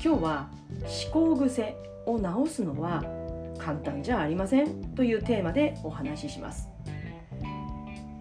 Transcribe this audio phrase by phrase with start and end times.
[0.00, 0.48] 今日は
[1.12, 3.02] 思考癖を直すのは
[3.58, 6.68] 簡単じゃありませんというテーマでお話しします、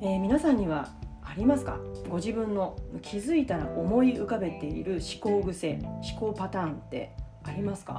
[0.02, 0.90] えー、皆さんには
[1.22, 1.80] ありますか？
[2.10, 7.94] ご自分の気づいたら思い浮かべている思考癖思考パターンってありますか、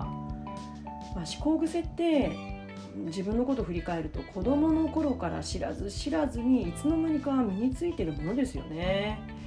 [1.14, 2.33] まあ、思考癖って
[2.97, 9.38] 自分のことを振り返ると子どもの頃から知らず知らずにいつの間にか身についてるものですよね。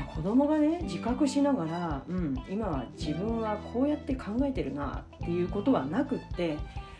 [0.00, 6.56] 子供がね自覚しながら、うん、今は自分はこうやって考えてるなっていうことはなくって、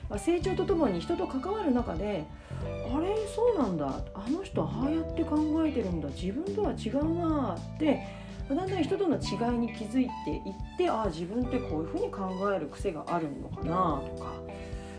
[0.09, 2.27] まあ、成長とともに人と関わる中で
[2.63, 8.07] あれそうなんだあの人ああやって考えてるんだ自分とは違うなって
[8.49, 10.43] だんだん人との違いに気づいていっ
[10.79, 14.33] てああ自分ってこういうふうに考える癖があるのかなとか、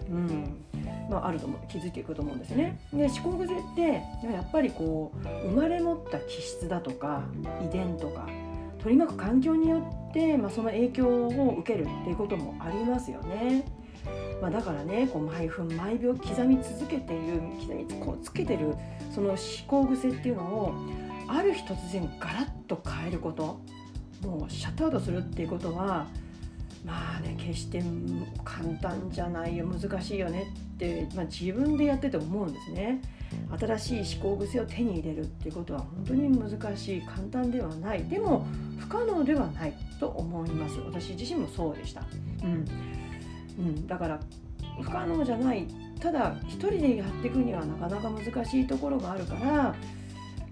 [0.10, 0.68] うん
[1.10, 2.78] まあ、あると思う気づいていくと思うんですね。
[2.94, 7.24] で思考癖ってやっぱりこう生まれ持った気質だとか
[7.66, 8.28] 遺伝とか
[8.80, 13.66] 取り巻く環境によって、まあ、その影響を受けるっていうこともありますよね。
[14.42, 18.76] まあ、だからねこう毎分毎秒刻み続けている刻みこうつけてる
[19.12, 20.74] その思考癖っていうのを
[21.28, 23.60] ある日突然ガラッと変えること
[24.22, 26.08] もうシャットアウトするっていうことは
[26.86, 27.84] まあね決して
[28.44, 33.02] 簡単じゃないよ難しいよねって、まあ、自分でやってて思うんですね。
[33.60, 38.04] 新しい思考癖を手に入れるっていうことは本当に難しい簡単ではない。
[38.06, 38.46] でも
[38.78, 40.80] 不可能ではないと思います。
[40.80, 42.04] 私自身もそうでした、
[42.44, 42.66] うん。
[43.60, 44.20] うん、だから
[44.82, 45.68] 不可能じゃない。
[46.00, 49.76] ただ一人でやっていくにはなかなか難しいところがあるから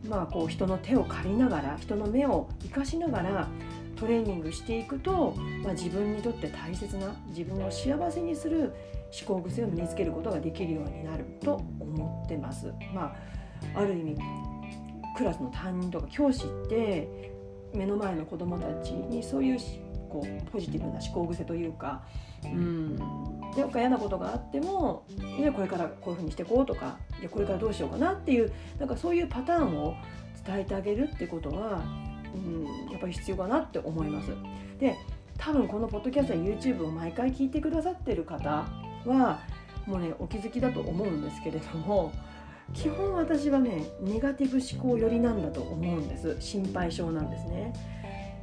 [0.09, 3.47] まあこう人の手を借りながら人の目を生かしながら
[3.95, 8.73] トレーニングしていくと、まあ、自分にとって大切な自分を幸せにする
[9.27, 12.73] 思考癖を身につけることができるようになると思ってます。
[12.93, 13.15] ま
[13.75, 14.17] あ、ある意味
[15.15, 17.31] クラスの担任とか教師って
[17.73, 19.59] 目の前の子どもたちにそういう
[20.09, 22.03] こうポジティブな思考癖というか、
[22.43, 25.05] うん、なんか嫌なことがあっても
[25.37, 29.95] いやこれからこういうふうにしていこうとかいやこれからどうしようかなっていうなんかそういうパターンを
[30.45, 31.83] 伝えてあげるってことは
[32.35, 34.31] うん、やっぱり必要かなって思います。
[34.79, 34.95] で
[35.37, 38.65] 多分このポッドキャストや YouTube を毎回聞いてくださってる方
[39.05, 39.41] は
[39.85, 42.13] もうねお気づきだと思うんですけれども
[42.73, 47.73] 基本私はねネガティブ思考寄りなんだと思うんです心配性なんですね。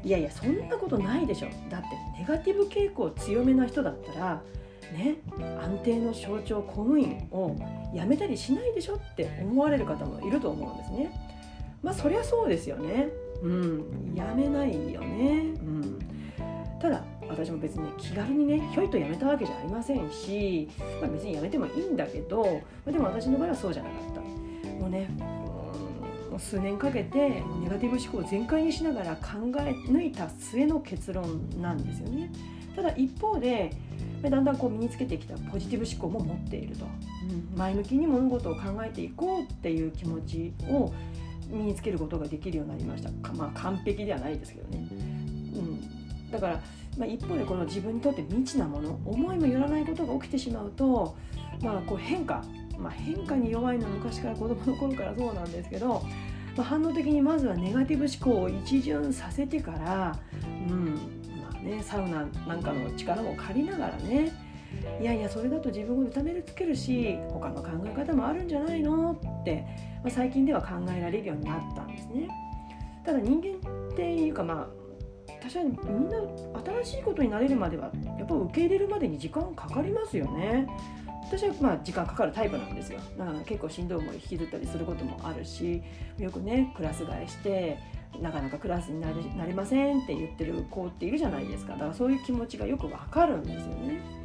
[0.04, 1.88] いやいやそんなことないでしょだって
[2.18, 4.42] ネガティブ傾向強めな人だったら
[4.92, 5.16] ね
[5.62, 7.56] 安定の象徴公務員を
[7.94, 11.32] 辞めたりしないでしょって思われる方もいると思うんですね。
[11.82, 13.08] まあそりゃそうですよね。
[13.42, 15.98] うん、やめないよね、うん、
[16.80, 20.68] ただ私も別に気軽にねひょいとやめたわけじゃありませんし、
[21.00, 22.50] まあ、別にやめてもいいんだけど、ま
[22.86, 24.20] あ、でも私の場合はそうじゃなかった。
[24.20, 25.08] もうね
[26.30, 29.22] もう数年かけてネガティブ思考を全開にしながら考
[29.58, 32.30] え抜いた末の結論なんですよね。
[32.76, 33.70] ただ一方で
[34.22, 40.92] だんだんこう身につけてきたポジティブ思考も持っていると、うん、前向きに物事を考えていこうっていう気持ちを
[41.52, 43.10] 身につけることができるようになりました。
[43.34, 46.60] まあ完璧ではないですけどね、うん、だから、
[46.98, 51.16] まあ、一方でこの自分にとって未知なもの思いもよらないことが起きてしまうと、
[51.62, 52.44] まあ、こう変化、
[52.78, 56.02] まあ、変化に弱いのは昔から子供の頃からそうなんですけど、
[56.56, 60.18] まあ、反応的にまずはネガティブ思考を一巡させてから、
[60.68, 60.94] うん。
[61.40, 64.32] まあね、サウナなんかの力も借りながらね
[65.00, 69.64] いやいやそれだと自分を痛めつけるし他の考え方もあるんじゃないのって、
[70.02, 72.28] まあ、最近では考えられるようになったんですね。
[73.04, 74.82] ただ人間っていうかまあ
[75.42, 76.18] 確かにみんな
[76.84, 80.68] 新しいことになれるまではやっぱ受け入れるまでに時間かかりますよね。
[81.32, 85.82] 私はまあ時間かかるタイプなんですよだから結構しんどい思い引きずったりすることもあるし
[86.18, 87.78] よくねクラス替えして
[88.20, 94.21] なかなかクラスになれなれませんって言ってる子っているじゃないですかだからそういう気持ちがよくわかるんですよね。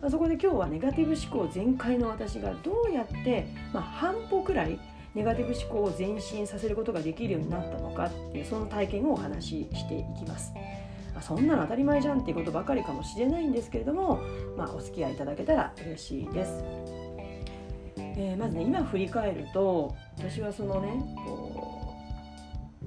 [0.00, 4.78] あそこで今日はネガティブ思考全開の私がどうやって、まあ、半歩くらい
[5.14, 10.52] ネガティブ思考を前進させることができるようになったのかっていうその体験をお話ししていきます。
[11.14, 14.20] まあ、そんなの当たり前じゃんっていうことばかりかもしれないんですけれども、
[14.56, 16.62] まあ、お付き合いいただけたら嬉しいです。
[17.96, 20.88] えー、まずね今振り返ると私はそのね
[21.26, 21.94] こ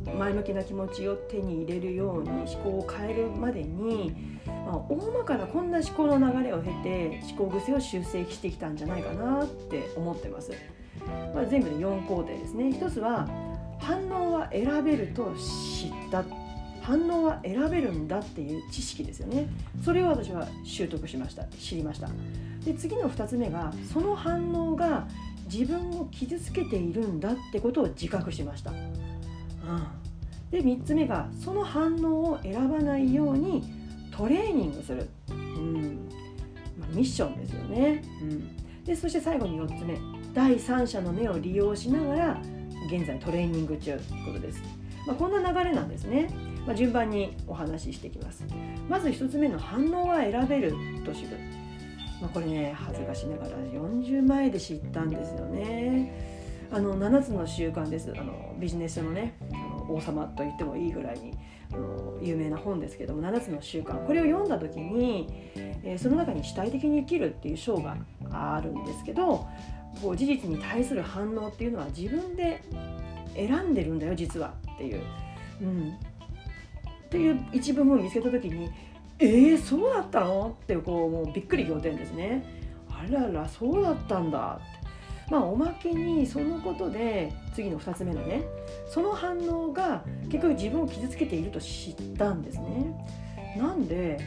[0.06, 4.14] う前向きな気持ちを手に入れるように思考を変えるまでに、
[4.72, 10.54] まあ、大まかなこんな思考の流れを経て思考癖を修正してきたんじゃないかなって思ってます。
[11.36, 12.72] まあ、全部で4工程ですね。
[12.72, 13.28] 一つは
[13.80, 16.24] 反応は選べると知った。
[16.82, 19.48] 反応は選べるんだっていう知識ですよね。
[19.84, 21.44] それを私は習得しました。
[21.60, 22.08] 知りました。
[22.64, 25.08] で次の2つ目がその反応が
[25.52, 28.78] 自分を傷つけているんだってことを自覚しました、うん、
[30.50, 33.81] で3つ目がその反応を選ばないように
[34.12, 36.10] トレーニングする、うん。
[36.80, 39.98] まあ、ミッションですよね、うん、でそして最後に4つ目。
[40.34, 42.42] 第三者の目を利用しながら
[42.88, 44.64] 現在トレーニング中ということです、
[45.06, 46.30] まあ、こんな流れなんですね、
[46.66, 48.46] まあ、順番にお話ししていきます。
[48.90, 50.74] まず1つ目の反応は選べる
[51.06, 51.38] と知る、
[52.22, 56.40] まあ、これね恥ずかしながら40前で知ったんですよね。
[56.72, 58.14] あの7つの習慣です。
[58.18, 59.34] あのビジネスのね。
[59.94, 61.38] 王様と言ってもいいぐらいに
[61.74, 65.28] あの有名な本ですけども7つの習慣これを読んだ時に、
[65.84, 67.98] え、その中に主体的に生きるっていう章が
[68.32, 69.48] あるんですけど
[70.02, 72.62] こう事実に対する反応っていうのは自分で
[73.36, 75.02] 選んでるんだよ実はっていう、
[75.62, 75.98] うん、
[77.06, 78.70] っていう一文を見つけた時に
[79.20, 82.62] 「えー、そうだったの?」ってこうもうびっくり仰天ですね。
[82.90, 84.81] あららそうだったんだって
[85.32, 88.44] まあおまけにそのことで次の2つ目のね
[88.86, 93.56] その反応が結局自分を傷つけていると知ったんですね。
[93.58, 94.20] なんで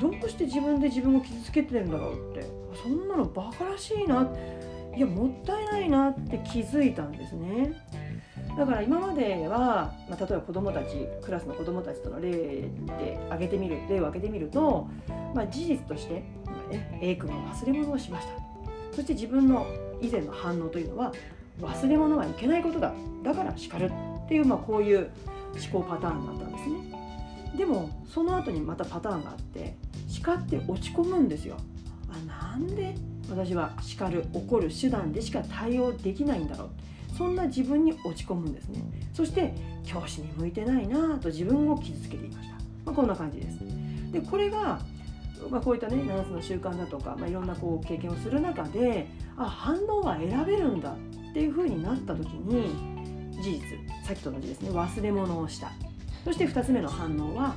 [0.00, 2.46] どうして自分で自分を傷つけてるんだろうって
[2.82, 4.28] そんなのバカらしいな
[4.96, 7.72] いやもったいないなって気づいたんですね。
[8.56, 14.88] だから今までは、まあ、例えば子どもたちクラスの子どもたちとの例で挙げてみる例を挙げてみると、
[15.34, 16.14] まあ、事実として、
[16.70, 18.43] ね、A 君は忘れ物をしました
[18.94, 19.66] そして自分の
[20.00, 21.12] 以前の反応というのは
[21.60, 22.92] 忘れ物はいけないことだ
[23.22, 23.90] だから叱る
[24.24, 25.10] っていう、まあ、こういう
[25.72, 27.04] 思考パターンだったんですね。
[27.56, 29.76] でもその後にまたパターンがあって
[30.08, 31.56] 叱って落ち込むんですよ。
[32.08, 32.94] あなんで
[33.30, 36.70] 私は叱る怒る手段でしか対応できないんだろう。
[37.16, 38.82] そんな自分に落ち込むんですね。
[39.12, 39.54] そして
[39.84, 42.54] 教師に向いてないなと自分を傷つけていました、
[42.86, 43.58] まあ、こんな感じです。
[44.10, 44.80] でこれが、
[45.50, 53.60] まあ、こういったね7つの習慣だとか、まあ、いろんなこう経験をする中であ反応は選べるんだっていうふうになった時に事実
[54.06, 55.72] さっきと同じですね忘れ物をした。
[56.24, 57.54] そして2つ目の反応は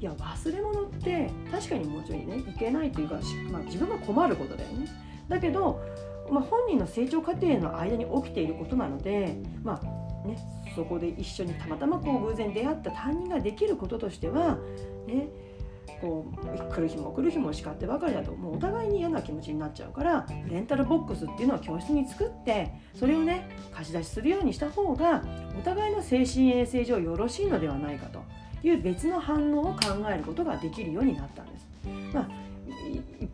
[0.00, 3.18] いや忘れ物って確かにもうちょいねいけないというか、
[3.50, 4.86] まあ、自分が困ることだよね。
[5.28, 5.80] だけど、
[6.30, 10.36] まあ、本人の成長過程の間に起きていることなので、まあね、
[10.74, 14.58] そこで一緒にたまたまこう偶然出会った担任ができることとしては、
[15.06, 15.28] ね、
[16.00, 25.22] こう来る日も来る日も叱ってばかりだともうお互いに嫌な気持ちになっちゃうからレンタルボックスっていうのは教室に作ってそれをね貸し出しするようにした方が
[25.58, 28.22] お互いの精神衛生上よろしいのではないかと
[28.62, 29.80] いう別の反応を考
[30.12, 31.73] えることができるようになったんです。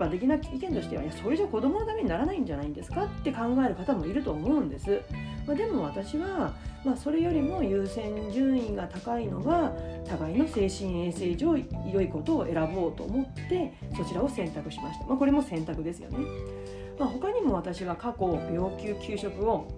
[0.00, 5.02] 般的な意見としてはいやそれじゃ子供のためにならないんじゃないんですかって考える方もいると思うんです。
[5.46, 6.54] まあ、でも私は、
[6.84, 9.72] まあ、それよりも優先順位が高いのは
[10.06, 11.56] 互いの精神衛生上
[11.92, 15.06] 良いことを選ぼうと思ってそちらを選択しました。
[15.06, 16.18] まあ、これも選択ですよね。
[16.98, 19.68] ま、他にも私は過去要求給食を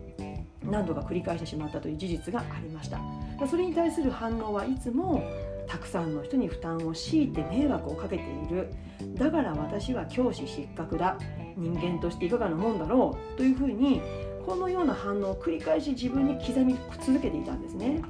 [0.64, 3.00] 何度か繰り返してしまったという事実がありました。
[3.46, 5.22] それに対する反応はいつも
[5.66, 8.72] たくさんの人に負担を強いて迷惑をかけている。
[9.14, 11.18] だから私は教師失格だ。
[11.56, 14.00] 人間としていかがなもんだろうというふうに
[14.46, 18.02] このような反応を繰り返し自分に刻み続けていたんですね。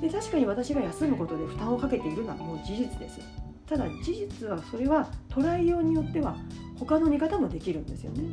[0.00, 3.20] で確かに私が休むことで負担をかけているのはもう事実です。
[3.72, 6.36] ただ事実はそれは捉えようによっては
[6.78, 8.24] 他の見方もできるんですよね、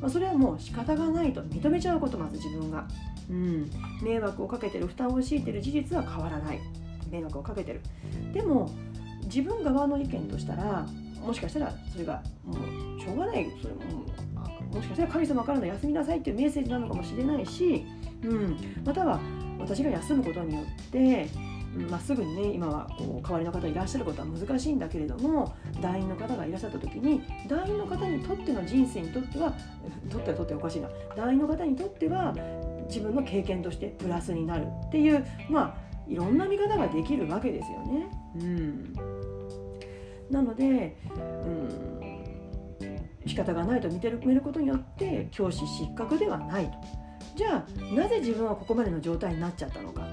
[0.00, 2.88] まあ、それはもう仕方がないと認めちゃうことまず自分が、
[3.28, 3.70] うん、
[4.02, 6.60] 迷惑をかけてる負担を強いてる事実は変わらない。
[7.10, 7.80] 迷惑をかけてる。
[8.32, 8.70] でも
[9.24, 10.86] 自分側の意見としたら
[11.20, 13.80] もしかしたらそれがもうしょうがないそれも
[14.72, 17.84] もしかしたら神様からの休みなさいっていうメッセージなのかもしれないし、
[18.22, 19.20] うん、または
[19.58, 21.28] 私が休むことによって
[21.90, 29.52] まあ、すぐにね今はこう代わりの方いらっしゃることは難しいんだけれども団員の方がいらっしゃった時に団員の方にとっての人生にとっては
[30.10, 30.88] とってはとっておかしいな。
[31.16, 32.34] 団員の方にとっては
[32.88, 38.10] 自分の経験としてプラスになるっていうまあいろんな見方ができるわけですよね。
[38.36, 38.92] うん、
[40.30, 46.72] なので、うん、仕方がないと認めることによって教師失格ではないと。
[47.36, 50.06] じゃあなぜ自分はここまでの状態になっちゃったのか。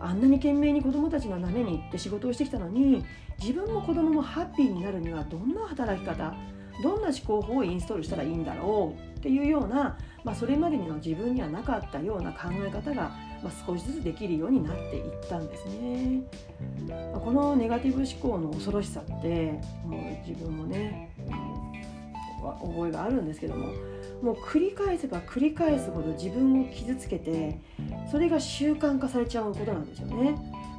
[0.00, 3.04] あんなに懸命に子どもたちのために行って仕事をしてきたのに
[3.40, 6.34] 自分も子どももハッピーになるにはどんな働き方
[6.82, 13.10] どんな思考法をインストールしたらいいんだろうっていうような、まあ、それまでの自分にはなかったような考え方が
[13.42, 16.22] まあ、少しずつできるようになっていったんですね。
[17.24, 21.14] このネガティブ思考の恐ろしさってもう自分もね
[22.60, 23.66] 覚えがあるんですけども
[24.22, 27.60] もう繰り返せば繰り返すほど自分を傷つけて
[28.10, 30.36] それが習慣化されちゃうことなんですよね。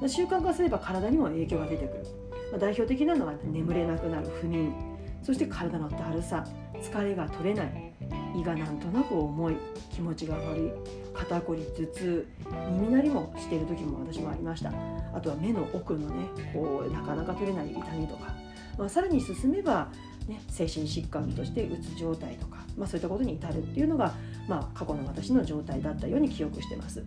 [0.08, 2.04] 習慣化すれば体にも影響が出てくる、
[2.52, 4.74] まあ、代表的なのは眠れなくなる不眠
[5.22, 6.46] そして体のだるさ
[6.82, 7.94] 疲れが取れない
[8.36, 9.58] 胃がなんとなく重い
[9.92, 10.72] 気持ちが悪い
[11.14, 12.28] 肩こり頭痛
[12.72, 14.72] 耳鳴りもしている時も私もありました。
[15.14, 18.34] あとは目の奥のねこうなかなか取れない痛みとか、
[18.78, 19.92] まあ、さらに進めば、
[20.28, 24.14] ね、精神疾患としてうつ状態とか、まあ、そういったことに至るっていうのが、
[24.48, 27.04] まあ、過去の私の状態だったように記憶してます。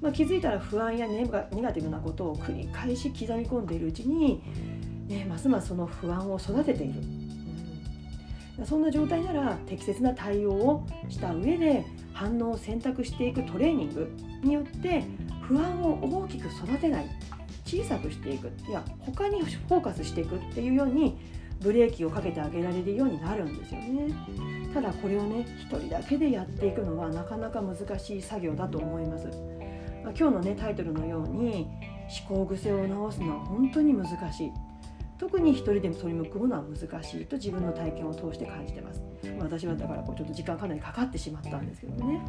[0.00, 4.42] まあ、気づいたら不安やネガティブなことを繰り返し刻み込んでいるうちに、
[5.06, 7.21] ね、ますますその不安を育てている。
[8.64, 14.10] そんな状態なら適切な対応をした上で反応を選択していくトレーニング
[14.42, 15.04] によって
[15.42, 17.06] 不安を大きく育てない
[17.64, 21.18] 小さくしていくいや他にフォーカスしていくっていうように
[21.60, 24.08] ブレーキをかけてあげられるようになるんですよね。
[24.74, 29.28] ただこれをね一人だけでやっていくのはなかなか難しい作業だと思います。
[30.04, 31.68] ま今日のねタイトルのように
[32.28, 34.52] 思考癖を直すのは本当に難しい。
[35.22, 39.00] 特に一人で取り組むのは難しいと自分の体験を通して感じてます、
[39.38, 42.20] 私はだからこうちょっと時間かなりかかってしまったんですけどね。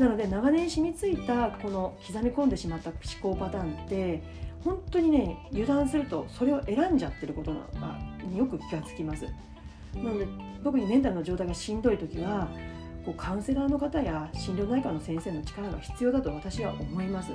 [0.00, 4.22] なので長年染みついたこの刻み込んでしまった思考パターンって
[4.64, 7.98] 本当にね油断するとそれを選んじゃってることなのが
[8.34, 9.26] よく気がつきます。
[9.94, 10.26] なので
[10.64, 12.48] 特にメンタルの状態がしんどい時は
[13.04, 17.32] こうカウンセラーの方や心療内科の先生の力が必要だと私は思います。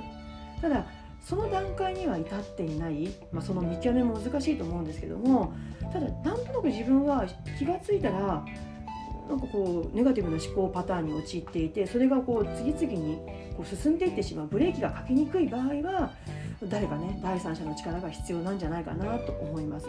[0.60, 0.84] ただ
[1.22, 5.52] その段階には至っていない、まあ、その見極めも難しいと思うんですけども
[5.92, 7.24] ただなんとなく自分は
[7.58, 8.44] 気が付いたら
[9.28, 13.18] なんかこうネガティブな思考パターンに陥っていてそれがこう次々に
[13.56, 16.12] こう進んでいってしまうブレーキがかけにくい場合は
[16.64, 19.86] 誰かね第三者の力が必要なんじゃないかなと思います。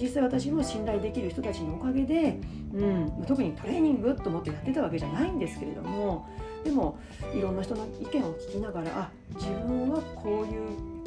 [0.00, 2.38] 実際私も信頼できる人たちのおかげで、
[2.74, 6.28] うん、特にトレーニングと思ってやってたわけじゃないんですけれども
[6.64, 6.98] でも
[7.34, 11.00] いろんな人の意見を聞きながらあ自分はこういう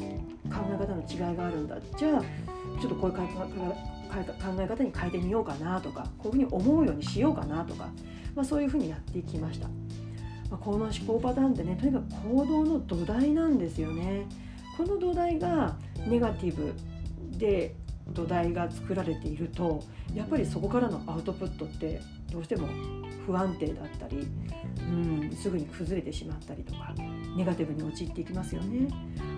[0.52, 2.22] 考え方の違いがあるんだじゃあ
[2.80, 3.24] ちょっとこういう考
[4.60, 7.88] え方に変えてみようかなとかこういうふうに思うようにしようかなとか、
[8.34, 9.68] まあ、そういうふうにやっていきました。
[10.50, 14.26] まあ、この思考パターンってねとにかく行動の土台なんですよね。
[14.76, 16.74] この土台がネガティブ
[17.38, 17.74] で
[18.08, 19.82] 土台が作られていると
[20.14, 22.68] やっぱりそこからのアウトプットってどうしても
[23.26, 24.26] 不安定だったり、
[24.78, 26.94] うん、すぐに崩れてしまったりとか
[27.36, 28.88] ネガティブに陥っていきますよね。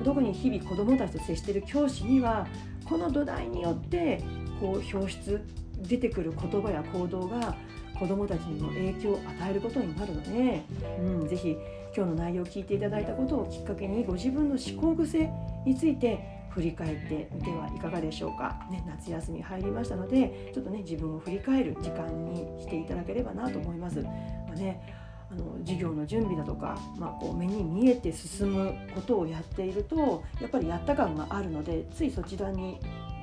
[0.04, 2.46] 特に日々子どもたちと接している教師には
[2.84, 4.22] この土台によって
[4.60, 5.40] こう表出
[5.82, 7.54] 出てくる言葉や行動が
[7.98, 10.62] 子どもたちにも影響を与えることになるので、
[11.00, 11.56] うん、ぜひ
[11.96, 15.30] 今日の内容を聞いていただいたことをきっかけにご自分の思考癖
[15.64, 24.00] について振り返ってみてはいかがでしょうか、ね、夏休み入りましたのでちょっとね自分を振り返る時間にしていただければなと思います。
[24.00, 24.08] ま
[24.52, 32.78] あねあの授業の準備だとか、まあ、こう目に見えて進むことをやっているとやっぱりやった感があるのでついそちらに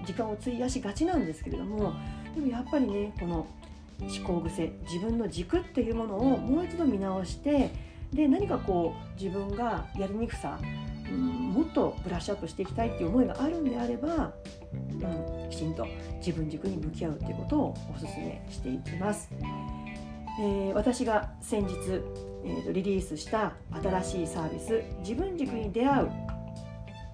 [0.05, 1.93] 時間を費やしがちなんですけれども
[2.35, 3.47] でもやっぱりねこの
[4.01, 7.71] 思考癖自分の軸っていうものをもう一度見直して
[8.11, 10.59] で何かこう自分がやりにくさ
[11.12, 11.19] うん、
[11.51, 14.33] もっとブラッシュアップしていきたいっていう思いがあるんであれば、
[14.74, 15.86] うん、きちんと
[16.17, 19.29] 自分軸に向き合うっていうことをお勧めしていきます。
[20.39, 21.75] えー、私が先日、
[22.43, 26.12] えー、リリースした新しいサービス「自分軸に出会う」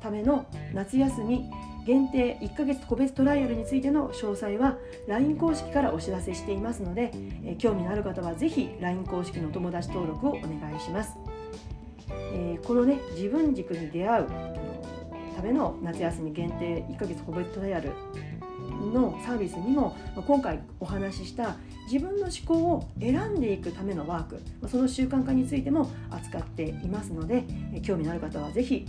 [0.01, 1.49] ための夏休み
[1.85, 4.77] 限定1ヶ月個別トライアルについての詳細は
[5.07, 7.11] LINE 公式からお知らせしていますので、
[7.43, 11.17] えー、興味のある方は是非 LINE 公式のお友達登録をお願いします。
[12.65, 14.27] このね自分軸に出会う
[15.35, 17.91] ための夏休み限定1ヶ月個別トライアル
[18.93, 21.55] のサービスにも今回お話しした
[21.91, 27.43] 自分の思考を選んでいくためのワークその習慣化についても扱っていますので
[27.81, 28.85] 興味のある方は是非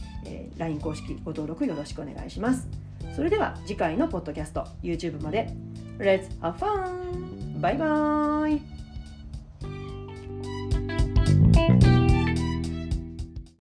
[0.58, 2.68] LINE 公式ご登録よろしくお願いします。
[3.14, 5.50] それでは次回のポッドキャスト YouTube まで。
[5.98, 7.60] Let's have fun!
[7.60, 8.79] バイバーイ!